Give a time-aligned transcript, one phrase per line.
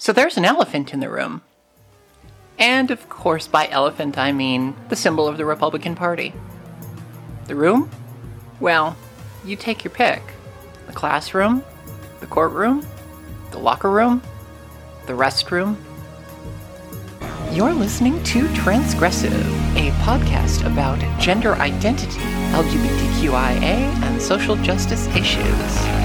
[0.00, 1.42] So there's an elephant in the room.
[2.58, 6.32] And of course, by elephant, I mean the symbol of the Republican Party.
[7.48, 7.90] The room?
[8.60, 8.96] Well,
[9.44, 10.22] you take your pick.
[10.86, 11.62] The classroom,
[12.20, 12.86] the courtroom,
[13.50, 14.22] the locker room,
[15.04, 15.76] the restroom.
[17.52, 19.44] You're listening to Transgressive,
[19.76, 22.20] a podcast about gender identity,
[22.52, 25.99] LGBTQIA, and social justice issues.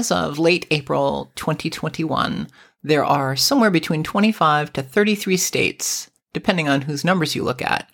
[0.00, 2.48] As of late April 2021,
[2.82, 7.90] there are somewhere between 25 to 33 states, depending on whose numbers you look at,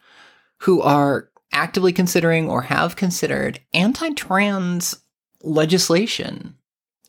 [0.59, 4.95] who are actively considering or have considered anti trans
[5.43, 6.55] legislation.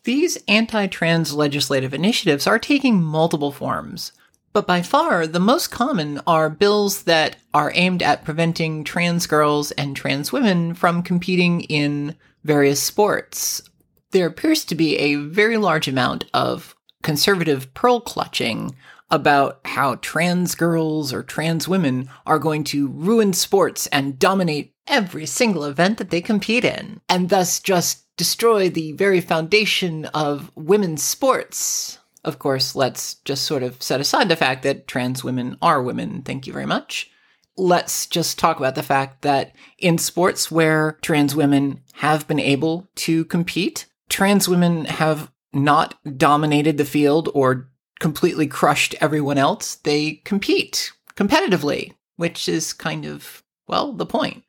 [0.02, 4.10] These anti trans legislative initiatives are taking multiple forms,
[4.52, 9.70] but by far the most common are bills that are aimed at preventing trans girls
[9.72, 13.62] and trans women from competing in various sports
[14.10, 18.74] there appears to be a very large amount of conservative pearl clutching
[19.10, 25.26] about how trans girls or trans women are going to ruin sports and dominate every
[25.26, 31.02] single event that they compete in, and thus just destroy the very foundation of women's
[31.02, 31.98] sports.
[32.24, 36.22] Of course, let's just sort of set aside the fact that trans women are women.
[36.22, 37.10] Thank you very much.
[37.56, 42.88] Let's just talk about the fact that in sports where trans women have been able
[42.96, 47.68] to compete, trans women have not dominated the field or
[48.00, 49.76] completely crushed everyone else.
[49.76, 54.44] They compete competitively, which is kind of, well, the point.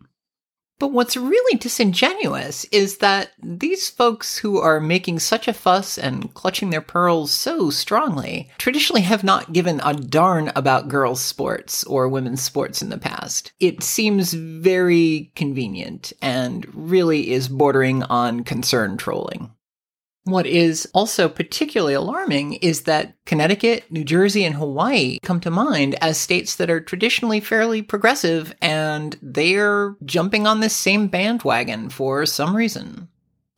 [0.80, 6.34] But what's really disingenuous is that these folks who are making such a fuss and
[6.34, 12.08] clutching their pearls so strongly traditionally have not given a darn about girls' sports or
[12.08, 13.52] women's sports in the past.
[13.60, 19.52] It seems very convenient and really is bordering on concern trolling.
[20.30, 25.96] What is also particularly alarming is that Connecticut, New Jersey, and Hawaii come to mind
[26.02, 32.26] as states that are traditionally fairly progressive and they're jumping on this same bandwagon for
[32.26, 33.08] some reason.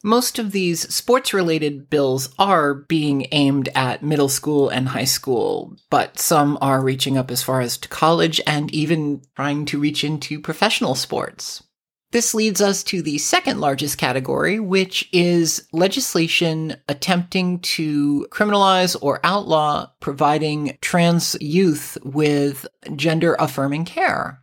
[0.03, 5.75] Most of these sports related bills are being aimed at middle school and high school,
[5.89, 10.03] but some are reaching up as far as to college and even trying to reach
[10.03, 11.63] into professional sports.
[12.11, 19.21] This leads us to the second largest category, which is legislation attempting to criminalize or
[19.23, 22.67] outlaw providing trans youth with
[22.97, 24.40] gender affirming care.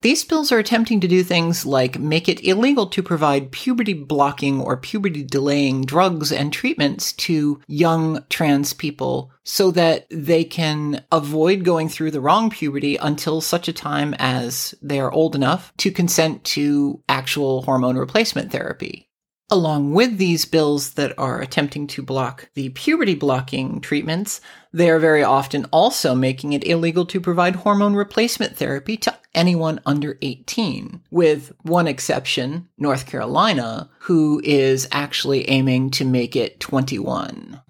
[0.00, 4.60] These bills are attempting to do things like make it illegal to provide puberty blocking
[4.60, 11.64] or puberty delaying drugs and treatments to young trans people so that they can avoid
[11.64, 15.90] going through the wrong puberty until such a time as they are old enough to
[15.90, 19.08] consent to actual hormone replacement therapy.
[19.50, 24.42] Along with these bills that are attempting to block the puberty blocking treatments,
[24.74, 29.80] they are very often also making it illegal to provide hormone replacement therapy to anyone
[29.86, 37.60] under 18, with one exception, North Carolina, who is actually aiming to make it 21.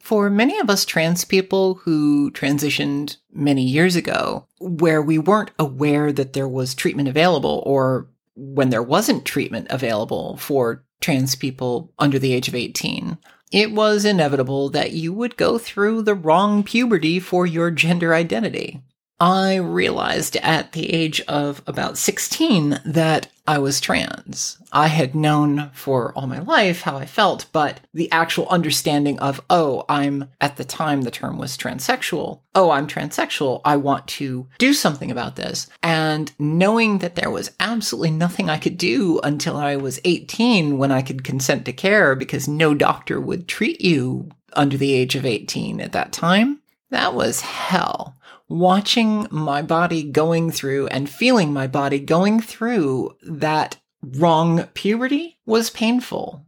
[0.00, 6.12] For many of us trans people who transitioned many years ago, where we weren't aware
[6.12, 12.18] that there was treatment available or when there wasn't treatment available for trans people under
[12.18, 13.18] the age of 18,
[13.52, 18.82] it was inevitable that you would go through the wrong puberty for your gender identity.
[19.22, 24.58] I realized at the age of about 16 that I was trans.
[24.72, 29.40] I had known for all my life how I felt, but the actual understanding of,
[29.48, 32.40] oh, I'm, at the time the term was transsexual.
[32.56, 33.60] Oh, I'm transsexual.
[33.64, 35.68] I want to do something about this.
[35.84, 40.90] And knowing that there was absolutely nothing I could do until I was 18 when
[40.90, 45.24] I could consent to care because no doctor would treat you under the age of
[45.24, 46.60] 18 at that time,
[46.90, 48.16] that was hell
[48.52, 55.70] watching my body going through and feeling my body going through that wrong puberty was
[55.70, 56.44] painful.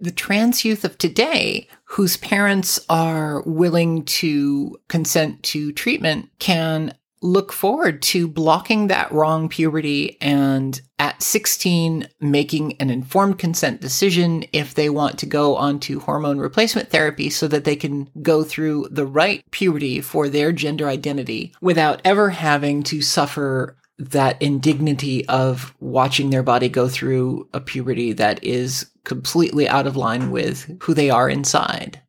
[0.00, 7.52] The trans youth of today, whose parents are willing to consent to treatment, can look
[7.52, 14.74] forward to blocking that wrong puberty and at 16 making an informed consent decision if
[14.74, 19.06] they want to go onto hormone replacement therapy so that they can go through the
[19.06, 26.30] right puberty for their gender identity without ever having to suffer that indignity of watching
[26.30, 31.10] their body go through a puberty that is completely out of line with who they
[31.10, 32.00] are inside.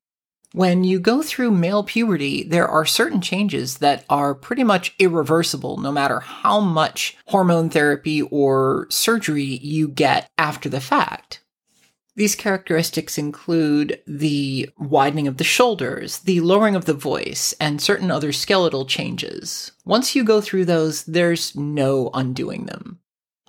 [0.53, 5.77] When you go through male puberty, there are certain changes that are pretty much irreversible
[5.77, 11.41] no matter how much hormone therapy or surgery you get after the fact.
[12.15, 18.09] These characteristics include the widening of the shoulders, the lowering of the voice, and certain
[18.09, 19.71] other skeletal changes.
[19.85, 22.99] Once you go through those, there's no undoing them.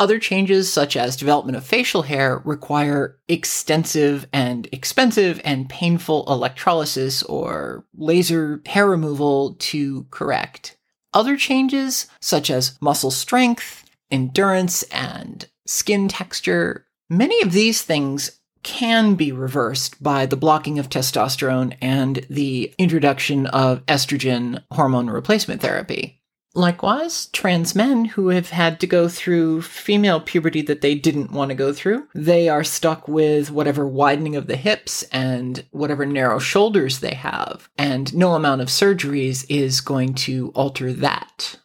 [0.01, 7.23] Other changes, such as development of facial hair, require extensive and expensive and painful electrolysis
[7.25, 10.79] or laser hair removal to correct.
[11.13, 19.17] Other changes, such as muscle strength, endurance, and skin texture, many of these things can
[19.17, 26.20] be reversed by the blocking of testosterone and the introduction of estrogen hormone replacement therapy.
[26.55, 31.51] Likewise, trans men who have had to go through female puberty that they didn't want
[31.51, 36.41] to go through, they are stuck with whatever widening of the hips and whatever narrow
[36.41, 41.57] shoulders they have, and no amount of surgeries is going to alter that.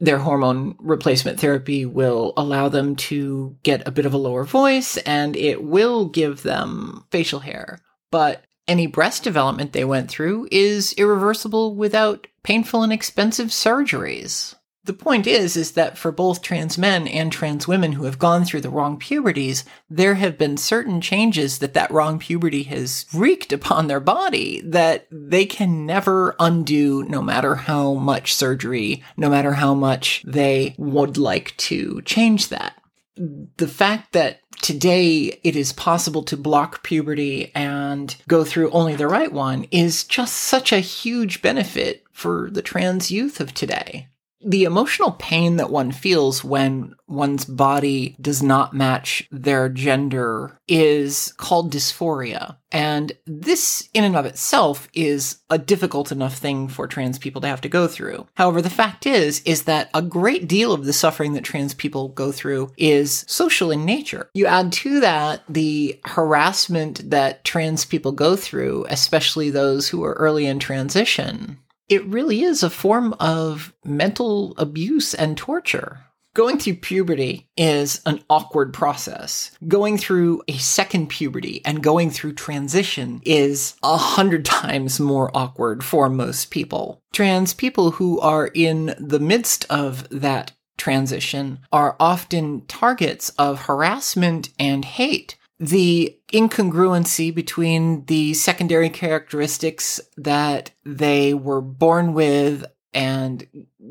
[0.00, 4.96] Their hormone replacement therapy will allow them to get a bit of a lower voice
[4.98, 7.78] and it will give them facial hair.
[8.10, 14.54] But any breast development they went through is irreversible without painful and expensive surgeries.
[14.84, 18.44] The point is is that for both trans men and trans women who have gone
[18.44, 23.50] through the wrong puberties, there have been certain changes that that wrong puberty has wreaked
[23.50, 29.54] upon their body that they can never undo no matter how much surgery, no matter
[29.54, 32.74] how much they would like to change that.
[33.16, 39.06] The fact that today it is possible to block puberty and go through only the
[39.06, 44.08] right one is just such a huge benefit for the trans youth of today
[44.44, 51.32] the emotional pain that one feels when one's body does not match their gender is
[51.36, 52.56] called dysphoria.
[52.72, 57.46] And this, in and of itself, is a difficult enough thing for trans people to
[57.46, 58.26] have to go through.
[58.34, 62.08] However, the fact is, is that a great deal of the suffering that trans people
[62.08, 64.28] go through is social in nature.
[64.34, 70.14] You add to that the harassment that trans people go through, especially those who are
[70.14, 71.58] early in transition
[71.88, 76.00] it really is a form of mental abuse and torture.
[76.34, 79.52] Going through puberty is an awkward process.
[79.68, 85.84] Going through a second puberty and going through transition is a hundred times more awkward
[85.84, 87.00] for most people.
[87.12, 94.48] Trans people who are in the midst of that transition are often targets of harassment
[94.58, 103.46] and hate the incongruency between the secondary characteristics that they were born with and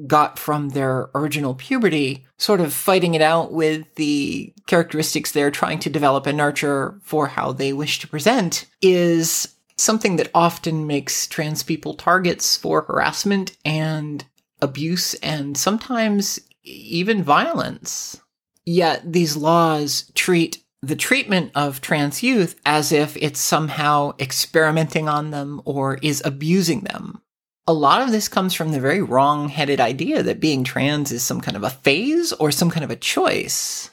[0.07, 5.80] got from their original puberty, sort of fighting it out with the characteristics they're trying
[5.80, 11.27] to develop and nurture for how they wish to present, is something that often makes
[11.27, 14.24] trans people targets for harassment and
[14.62, 18.21] abuse and sometimes even violence.
[18.65, 25.31] Yet these laws treat the treatment of trans youth as if it's somehow experimenting on
[25.31, 27.21] them or is abusing them.
[27.65, 31.24] A lot of this comes from the very wrong headed idea that being trans is
[31.24, 33.91] some kind of a phase or some kind of a choice.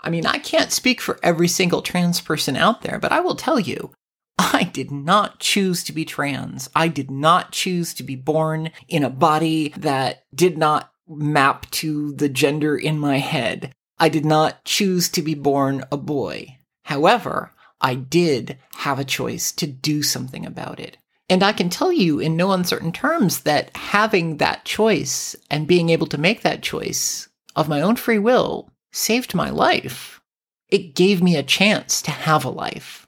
[0.00, 3.36] I mean, I can't speak for every single trans person out there, but I will
[3.36, 3.92] tell you,
[4.38, 6.70] I did not choose to be trans.
[6.74, 12.12] I did not choose to be born in a body that did not map to
[12.12, 13.74] the gender in my head.
[14.00, 16.56] I did not choose to be born a boy.
[16.84, 17.52] However,
[17.82, 20.96] I did have a choice to do something about it.
[21.28, 25.90] And I can tell you in no uncertain terms that having that choice and being
[25.90, 30.20] able to make that choice of my own free will saved my life.
[30.68, 33.06] It gave me a chance to have a life.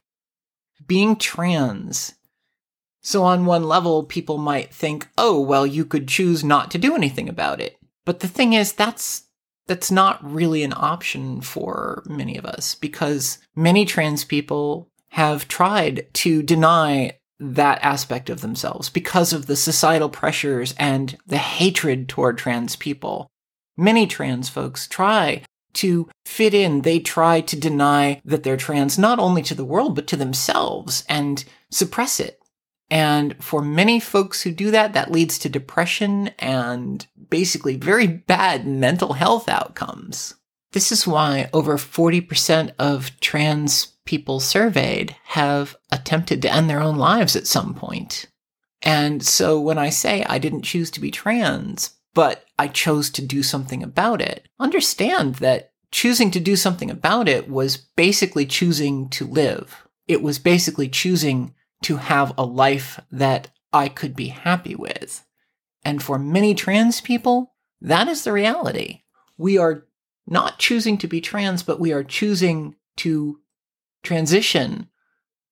[0.86, 2.14] Being trans.
[3.00, 6.94] So, on one level, people might think, oh, well, you could choose not to do
[6.94, 7.76] anything about it.
[8.04, 9.24] But the thing is, that's
[9.66, 16.06] that's not really an option for many of us because many trans people have tried
[16.14, 22.38] to deny that aspect of themselves because of the societal pressures and the hatred toward
[22.38, 23.28] trans people.
[23.76, 25.42] Many trans folks try
[25.74, 26.82] to fit in.
[26.82, 31.04] They try to deny that they're trans, not only to the world, but to themselves
[31.08, 32.41] and suppress it.
[32.92, 38.66] And for many folks who do that, that leads to depression and basically very bad
[38.66, 40.34] mental health outcomes.
[40.72, 46.96] This is why over 40% of trans people surveyed have attempted to end their own
[46.98, 48.26] lives at some point.
[48.82, 53.22] And so when I say I didn't choose to be trans, but I chose to
[53.22, 59.08] do something about it, understand that choosing to do something about it was basically choosing
[59.10, 59.88] to live.
[60.06, 65.24] It was basically choosing to have a life that I could be happy with.
[65.84, 69.02] And for many trans people, that is the reality.
[69.36, 69.86] We are
[70.26, 73.40] not choosing to be trans, but we are choosing to
[74.02, 74.88] transition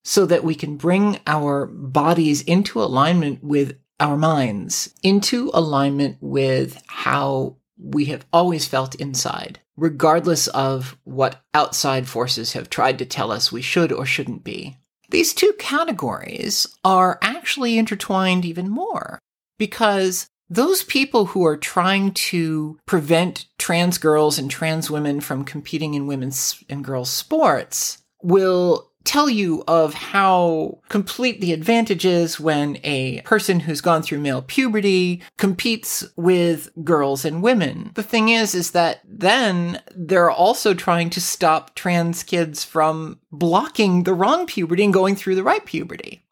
[0.04, 6.82] so that we can bring our bodies into alignment with our minds, into alignment with
[6.86, 13.30] how we have always felt inside, regardless of what outside forces have tried to tell
[13.30, 14.78] us we should or shouldn't be.
[15.10, 19.18] These two categories are actually intertwined even more
[19.58, 25.94] because those people who are trying to prevent trans girls and trans women from competing
[25.94, 32.78] in women's and girls sports will tell you of how complete the advantage is when
[32.84, 37.90] a person who's gone through male puberty competes with girls and women.
[37.94, 44.04] The thing is, is that then they're also trying to stop trans kids from blocking
[44.04, 46.24] the wrong puberty and going through the right puberty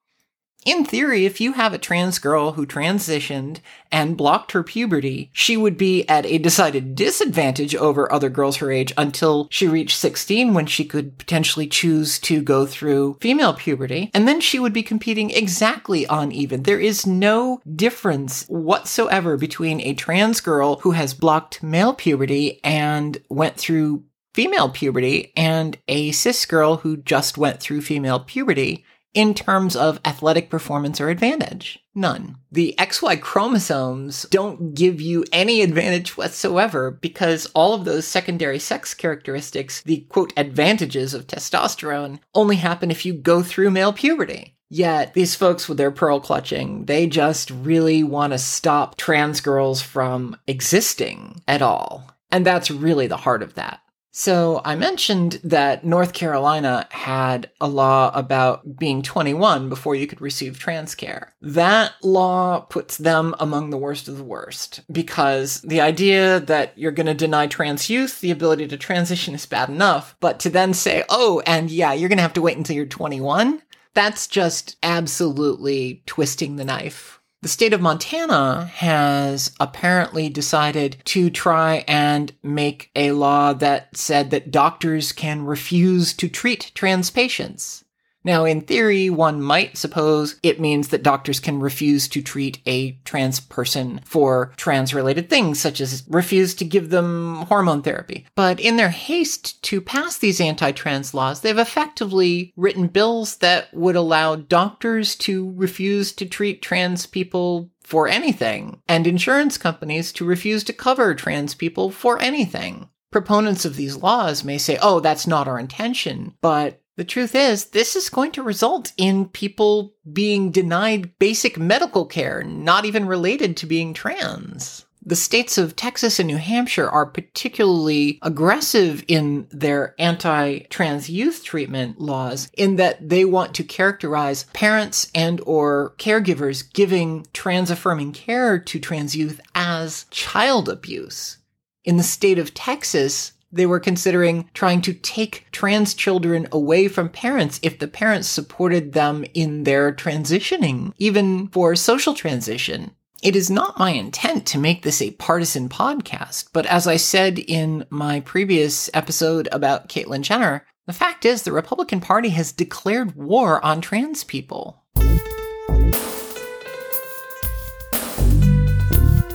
[0.68, 3.60] in theory, if you have a trans girl who transitioned
[3.90, 8.70] and blocked her puberty, she would be at a decided disadvantage over other girls her
[8.70, 14.10] age until she reached 16 when she could potentially choose to go through female puberty.
[14.12, 16.64] And then she would be competing exactly on even.
[16.64, 23.16] There is no difference whatsoever between a trans girl who has blocked male puberty and
[23.30, 28.84] went through female puberty and a cis girl who just went through female puberty
[29.14, 31.78] in terms of athletic performance or advantage?
[31.94, 32.36] None.
[32.52, 38.94] The XY chromosomes don't give you any advantage whatsoever because all of those secondary sex
[38.94, 44.54] characteristics, the quote advantages of testosterone, only happen if you go through male puberty.
[44.70, 49.80] Yet these folks with their pearl clutching, they just really want to stop trans girls
[49.80, 52.12] from existing at all.
[52.30, 53.80] And that's really the heart of that.
[54.18, 60.20] So I mentioned that North Carolina had a law about being 21 before you could
[60.20, 61.32] receive trans care.
[61.40, 66.90] That law puts them among the worst of the worst because the idea that you're
[66.90, 70.74] going to deny trans youth the ability to transition is bad enough, but to then
[70.74, 73.62] say, oh, and yeah, you're going to have to wait until you're 21,
[73.94, 81.84] that's just absolutely twisting the knife the state of Montana has apparently decided to try
[81.86, 87.84] and make a law that said that doctors can refuse to treat trans patients.
[88.28, 92.90] Now, in theory, one might suppose it means that doctors can refuse to treat a
[93.06, 98.26] trans person for trans related things, such as refuse to give them hormone therapy.
[98.34, 103.72] But in their haste to pass these anti trans laws, they've effectively written bills that
[103.72, 110.26] would allow doctors to refuse to treat trans people for anything, and insurance companies to
[110.26, 112.90] refuse to cover trans people for anything.
[113.10, 117.66] Proponents of these laws may say, oh, that's not our intention, but the truth is,
[117.66, 123.56] this is going to result in people being denied basic medical care, not even related
[123.56, 124.84] to being trans.
[125.06, 132.00] The states of Texas and New Hampshire are particularly aggressive in their anti-trans youth treatment
[132.00, 138.58] laws in that they want to characterize parents and or caregivers giving trans affirming care
[138.58, 141.38] to trans youth as child abuse.
[141.84, 147.08] In the state of Texas, they were considering trying to take trans children away from
[147.08, 152.92] parents if the parents supported them in their transitioning, even for social transition.
[153.20, 157.38] It is not my intent to make this a partisan podcast, but as I said
[157.38, 163.16] in my previous episode about Caitlyn Jenner, the fact is the Republican Party has declared
[163.16, 164.84] war on trans people.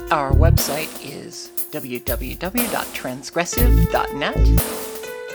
[0.10, 1.03] Our website
[1.74, 4.48] www.transgressive.net.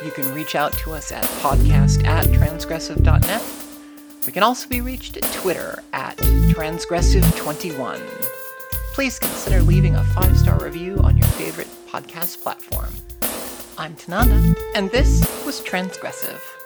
[0.05, 3.43] You can reach out to us at podcast at transgressive.net.
[4.25, 7.99] We can also be reached at Twitter at transgressive21.
[8.95, 12.91] Please consider leaving a five star review on your favorite podcast platform.
[13.77, 16.58] I'm Tananda, and this was Transgressive.